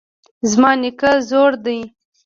زما 0.51 0.71
نیکه 0.81 1.11
زوړ 1.29 1.51
دی 1.65 1.79